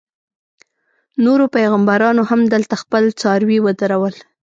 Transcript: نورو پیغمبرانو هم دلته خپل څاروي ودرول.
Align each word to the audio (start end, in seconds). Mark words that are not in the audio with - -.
نورو 1.25 1.45
پیغمبرانو 1.55 2.21
هم 2.29 2.41
دلته 2.53 2.75
خپل 2.83 3.03
څاروي 3.21 3.59
ودرول. 3.61 4.15